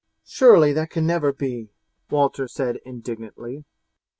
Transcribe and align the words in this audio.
"Surely 0.25 0.73
that 0.73 0.89
can 0.89 1.05
never 1.05 1.31
be," 1.31 1.69
Walter 2.09 2.47
said 2.47 2.77
indignantly. 2.83 3.65